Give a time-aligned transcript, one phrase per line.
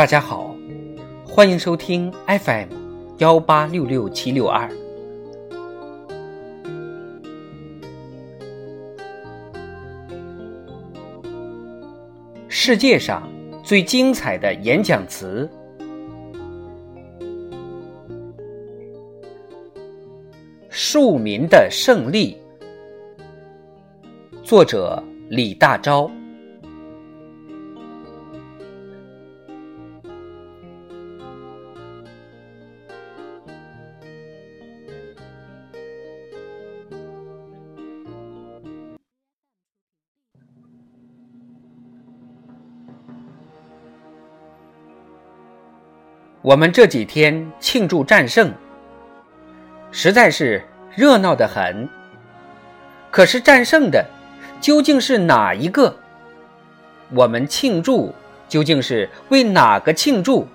[0.00, 0.56] 大家好，
[1.26, 2.68] 欢迎收听 FM
[3.18, 4.66] 幺八六六七六二。
[12.48, 13.28] 世界上
[13.62, 15.46] 最精彩的演讲词，
[20.70, 22.38] 《庶民的胜利》，
[24.42, 26.10] 作者李大钊。
[46.42, 48.50] 我们这几天庆祝战胜，
[49.90, 50.64] 实在是
[50.96, 51.86] 热闹的很。
[53.10, 54.06] 可是战胜的
[54.58, 55.94] 究竟是哪一个？
[57.14, 58.14] 我们庆祝
[58.48, 60.48] 究竟是为哪个庆祝？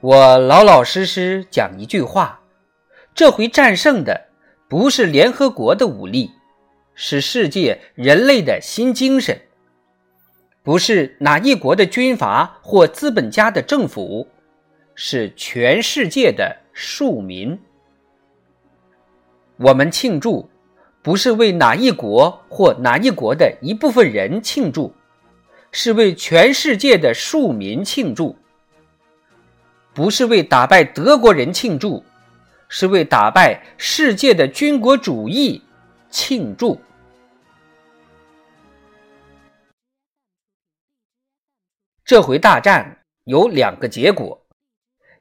[0.00, 2.40] 我老老实实讲一句话：
[3.14, 4.26] 这回战胜的
[4.68, 6.30] 不是联合国的武力，
[6.94, 9.40] 是世界人类的新精神。
[10.66, 14.26] 不是哪一国的军阀或资本家的政府，
[14.96, 17.56] 是全世界的庶民。
[19.58, 20.50] 我们庆祝，
[21.02, 24.92] 不是为哪一国或哪一国的一部分人庆祝，
[25.70, 28.34] 是为全世界的庶民庆祝。
[29.94, 32.02] 不是为打败德国人庆祝，
[32.68, 35.62] 是为打败世界的军国主义
[36.10, 36.80] 庆祝。
[42.06, 44.46] 这回大战有两个结果，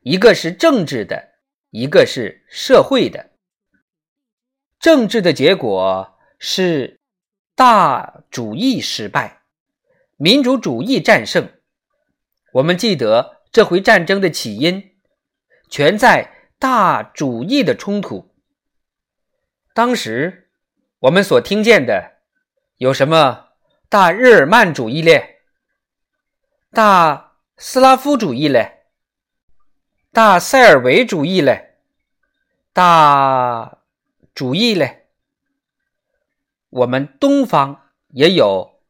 [0.02, 1.32] 一个是政治的，
[1.72, 3.32] 一个是社会的。
[4.80, 7.00] 政治的结果是
[7.56, 9.42] 大主义失败，
[10.16, 11.52] 民主主义战胜。
[12.54, 14.92] 我们记得这回战争的起因，
[15.68, 18.36] 全在大主义的冲突。
[19.74, 20.52] 当时
[21.00, 22.20] 我们所听见的
[22.78, 23.48] 有什么
[23.90, 25.35] 大日耳曼主义列？
[26.76, 28.88] 大斯拉夫主义嘞，
[30.12, 31.78] 大塞尔维主义嘞，
[32.74, 33.78] 大
[34.34, 35.06] 主义嘞。
[36.70, 38.82] 我们东方也有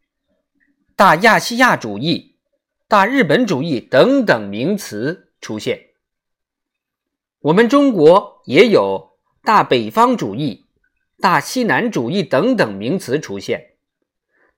[0.95, 2.39] 大亚细亚主义、
[2.87, 5.89] 大日本主义等等名词出现。
[7.37, 10.65] 我们中国也有大北方主义、
[11.19, 13.75] 大西南主义等等名词出现。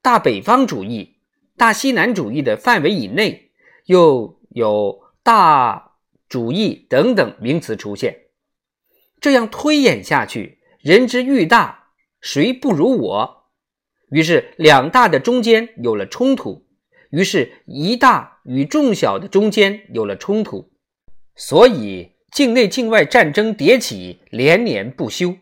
[0.01, 1.16] 大北方主义。
[1.57, 3.51] 大西南主义的范围以内，
[3.85, 5.95] 又有大
[6.29, 8.27] 主义等等名词出现。
[9.19, 11.89] 这样推演下去，人之欲大，
[12.21, 13.49] 谁不如我？
[14.11, 16.67] 于是两大的中间有了冲突，
[17.09, 20.71] 于是一大与众小的中间有了冲突，
[21.35, 25.35] 所以境内境外战争迭起，连年不休。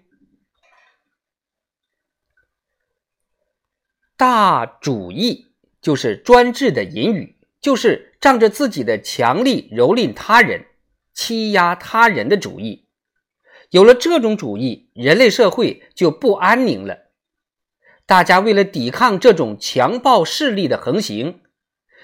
[4.15, 5.51] 大主义。
[5.85, 10.65] 就是专制的隐语，就是仗着自己的强力蹂躏他人、
[11.13, 12.87] 欺压他人的主义。
[13.69, 17.11] 有了这种主义，人类社会就不安宁了。
[18.07, 21.41] 大家为了抵抗这种强暴势力的横行，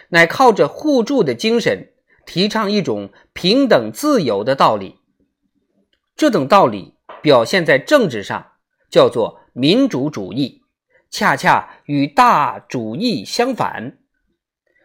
[0.09, 1.91] 乃靠着互助的精神，
[2.27, 4.97] 提倡一种平等自由的道理。
[6.15, 6.93] 这种道理
[7.23, 8.51] 表现在政治上，
[8.91, 10.60] 叫做民主主义。
[11.11, 13.99] 恰恰与大主义相反，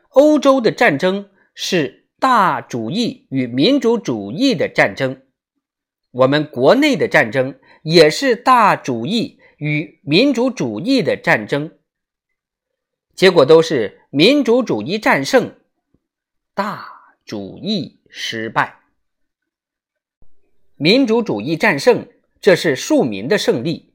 [0.08, 5.22] 欧洲的战争是大主义与民主主义的战争，
[6.10, 11.78] 我们国内的战争也是大主义与民主主义的战争，
[13.14, 15.54] 结果都是民主主义战胜，
[16.54, 16.88] 大
[17.24, 18.80] 主义失败。
[20.74, 22.08] 民主主义战胜，
[22.40, 23.85] 这是庶民的胜利。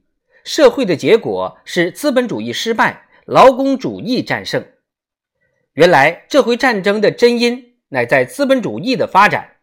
[0.44, 4.64] 社会的结果是资本主义失败，劳工主义战胜。
[5.74, 9.56] 原来这回战争的真因乃在资本主义的发展。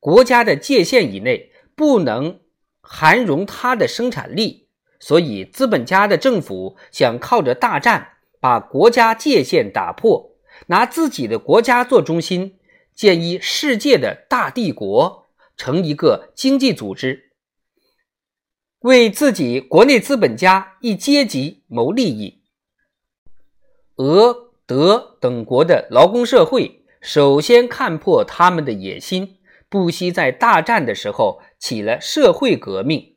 [0.00, 2.40] 国家的界限以内不能
[2.80, 4.68] 含容它的生产力，
[5.00, 10.36] 所以资本家的政府想靠着大战把国家界限打破，
[10.66, 12.58] 拿自己的国家做中心，
[12.94, 17.23] 建一世界的大帝国，成一个经济组织。
[18.84, 22.42] 为自己国内资本家一阶级谋利益，
[23.96, 29.38] 俄、德等国的劳工社会首先看破他们的野心，
[29.70, 33.16] 不惜在大战的时候起了社会革命，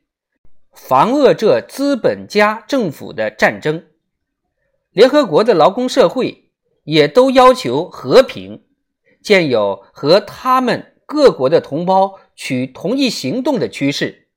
[0.72, 3.84] 防遏这资本家政府的战争。
[4.92, 6.50] 联合国的劳工社会
[6.84, 8.64] 也都要求和平，
[9.20, 14.27] 见有和他们各国的同胞取同一行动的趋势。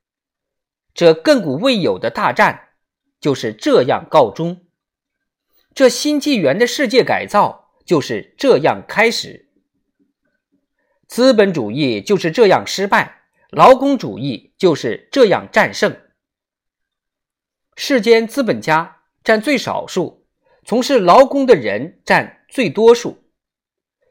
[0.94, 2.70] 这亘古未有的大战
[3.20, 4.66] 就是这样告终，
[5.74, 9.50] 这新纪元的世界改造就是这样开始。
[11.08, 15.98] 资本主义就是这样失败，劳工主义就是这样战胜。
[17.76, 20.26] 世间资本家占最少数，
[20.66, 23.24] 从事劳工的人占最多数，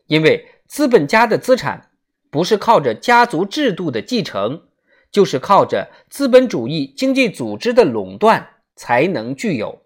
[0.07, 1.91] 因为资本家的资产
[2.31, 4.69] 不是靠着家族制度的继承，
[5.11, 9.83] 就是靠着资本主义经济组织的垄断才能具有。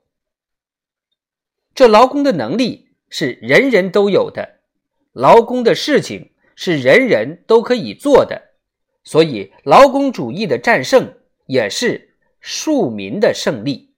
[1.75, 4.61] 这劳工的能力是人人都有的，
[5.13, 6.31] 劳工的事情。
[6.57, 8.41] 是人人都可以做的，
[9.03, 13.93] 所以劳工主义的战胜也是庶民的胜利。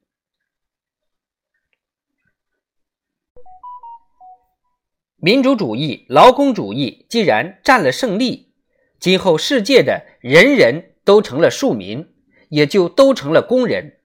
[5.17, 8.55] 民主主义、劳工主义既然占了胜利，
[8.99, 12.08] 今后世界的人人都成了庶民，
[12.50, 14.00] 也就都成了工人。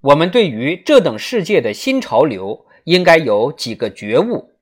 [0.00, 4.54] 我们对于这等世界的新潮流，应该有几个觉悟：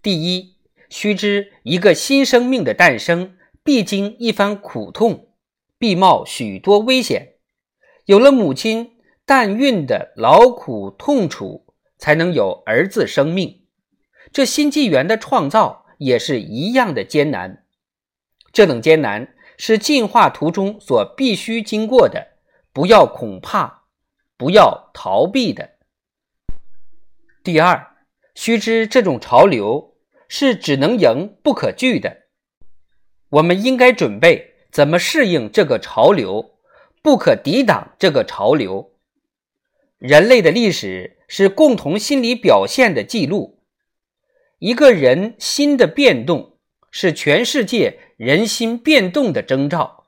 [0.00, 0.56] 第一。
[0.88, 5.28] 须知，一个新生命的诞生必经一番苦痛，
[5.78, 7.34] 必冒许多危险。
[8.06, 8.92] 有了母亲
[9.24, 11.64] 诞孕的劳苦痛楚，
[11.96, 13.62] 才能有儿子生命。
[14.32, 17.64] 这新纪元的创造也是一样的艰难。
[18.52, 22.28] 这等艰难是进化途中所必须经过的，
[22.72, 23.82] 不要恐怕，
[24.38, 25.72] 不要逃避的。
[27.44, 27.94] 第二，
[28.34, 29.88] 须知这种潮流。
[30.32, 32.18] 是只能赢不可拒的，
[33.30, 36.54] 我们应该准备怎么适应这个潮流，
[37.02, 38.92] 不可抵挡这个潮流。
[39.98, 43.58] 人类的历史是共同心理表现的记录，
[44.60, 46.49] 一个人心的变动
[46.90, 50.06] 是全世界人心变动的征兆，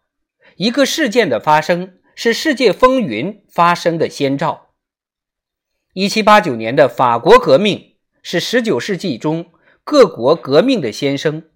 [0.56, 4.74] 一个事件的发生是世界风云发生的先兆。
[5.94, 9.52] 一七八九年的法国革命是十九世纪中。
[9.84, 11.50] 各国革命的先声，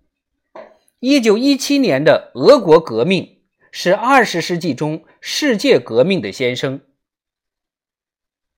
[0.99, 3.39] 一九一七年的俄国革命
[3.71, 6.81] 是二十世纪中世界革命的先声。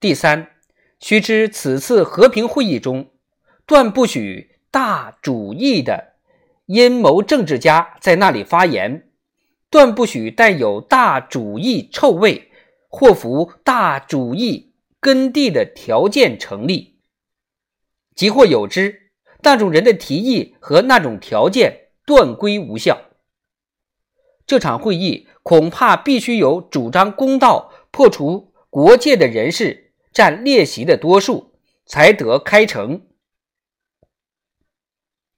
[0.00, 0.52] 第三，
[0.98, 3.10] 须知此次和平会议中，
[3.66, 6.14] 断不许大主义的
[6.68, 9.08] 阴谋政治家在那里发言，
[9.70, 12.50] 断不许带有大主义臭味
[12.90, 16.98] 或服大主义根蒂的条件成立，
[18.14, 19.10] 即或有之。
[19.40, 23.00] 那种人的提议和那种条件断归无效。
[24.46, 31.54] 这场会议恐怕必须由主张公道、破除国界的人士占列席的多数，
[31.86, 33.06] 才得开成。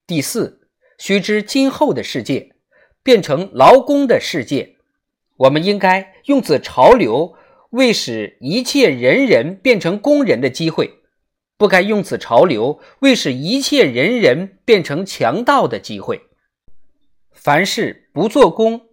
[0.09, 0.60] 第四，
[1.01, 2.53] 须知今后的世界
[3.03, 4.77] 变成劳工的世界，
[5.39, 7.35] 我们应该用此潮流
[7.71, 11.01] 为使一切人人变成工人的机会。
[11.57, 16.29] 不该用此潮流为使一切人人变成强盗的机会。
[17.33, 18.89] 凡是不做工、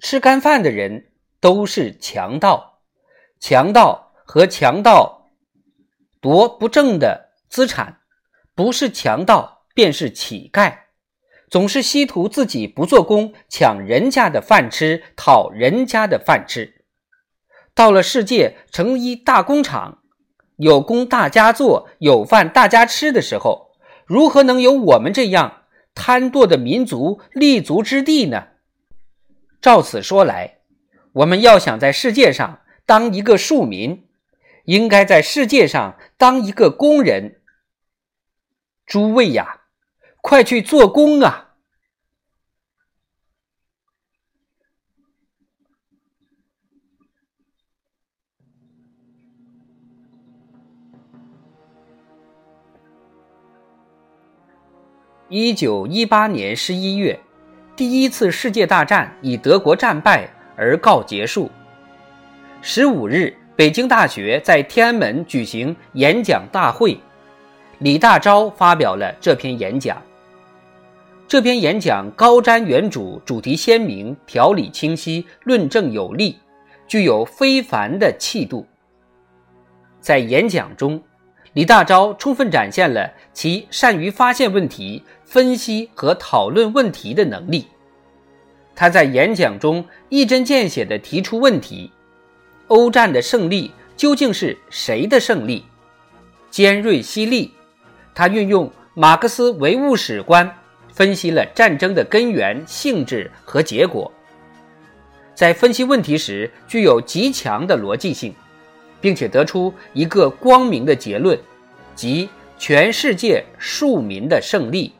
[0.00, 2.82] 吃干饭的人都是强盗。
[3.40, 5.30] 强盗和强盗
[6.20, 8.00] 夺不正的资产，
[8.54, 10.80] 不是强盗便是乞丐，
[11.50, 16.84] 总是希图自己不做工，抢人家的饭吃，讨人家的饭吃。
[17.74, 20.02] 到了世界成一大工厂。
[20.56, 23.70] 有工大家做，有饭大家吃的时候，
[24.04, 25.62] 如何能有我们这样
[25.94, 28.48] 贪惰的民族立足之地呢？
[29.62, 30.58] 照此说来，
[31.12, 34.08] 我们要想在世界上当一个庶民，
[34.64, 37.40] 应该在世界上当一个工人。
[38.84, 39.57] 诸位呀，
[40.20, 41.46] 快去做工啊！
[55.30, 57.18] 一九一八年十一月，
[57.76, 61.50] 第一次世界大战以德国战败而告结束。
[62.60, 66.98] 十五日，北京大学在天安门举行演讲大会，
[67.78, 70.02] 李大钊发表了这篇演讲。
[71.28, 76.38] 这篇演讲高瞻远瞩，主题鲜明，条理清晰，论证有力，
[76.86, 78.66] 具有非凡的气度。
[80.00, 80.98] 在演讲中，
[81.52, 85.04] 李大钊充分展现了其善于发现问题。
[85.26, 87.66] 分析和讨论问题的能力。
[88.74, 91.92] 他在演讲中一针见血地提出问题：
[92.68, 95.66] 欧战的胜利究竟是谁的胜利？
[96.48, 97.52] 尖锐犀利，
[98.14, 100.50] 他运用马克思唯物史观
[100.98, 104.10] 分析了战争的根源、性质和结果，
[105.32, 108.34] 在分析问题时具有极强的逻辑性，
[109.00, 111.38] 并且得出一个光明的结论，
[111.94, 112.28] 即
[112.58, 114.92] 全世界庶民的胜利，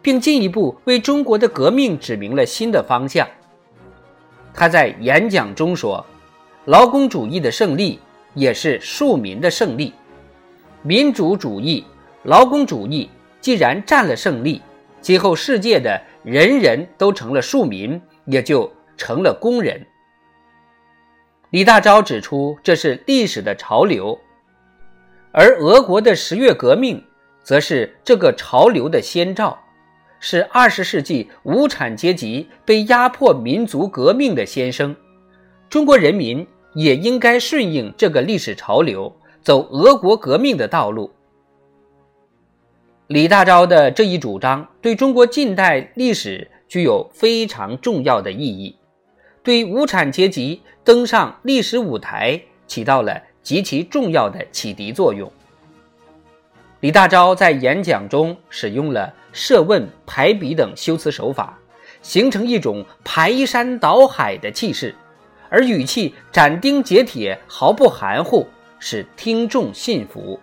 [0.00, 3.28] 并进一步为中国的革命指明了新的方向。
[4.54, 6.02] 他在演讲中说
[6.64, 8.00] ：“劳工主义的胜利
[8.32, 9.92] 也是庶民的胜利。
[10.80, 11.84] 民主主义、
[12.22, 13.10] 劳工主义
[13.42, 14.62] 既然占了胜利，
[15.04, 19.86] 今后世界的人人都成了庶民，也就成了工人。”
[21.52, 24.18] 李大钊指出，这是历史的潮流，
[25.30, 27.04] 而俄国的十月革命
[27.42, 29.58] 则是这个潮流的先兆。
[30.20, 34.96] 是二十世纪无产阶级被压迫民族革命的先声，
[35.68, 41.12] 中国人民也应该顺应这个历史潮流，走俄国革命的道路。
[43.08, 48.74] 李大钊的这一主张对中国近代历史具有非常重要的意义，
[49.42, 55.30] 对无产阶级登上历史舞台起到了极其重要的启迪作用。
[56.80, 61.58] 李大钊在演讲中使用了设问、排比等修辞手法，
[62.00, 64.94] 形成一种排山倒海的气势，
[65.50, 68.46] 而语气斩钉截铁，毫不含糊，
[68.78, 70.40] 使听众信服。